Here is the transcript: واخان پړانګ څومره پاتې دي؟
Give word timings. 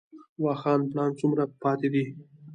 واخان 0.43 0.79
پړانګ 0.89 1.13
څومره 1.19 1.43
پاتې 1.61 1.87
دي؟ 1.93 2.05